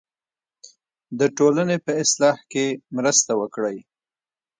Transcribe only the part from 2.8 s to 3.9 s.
مرسته وکړئ.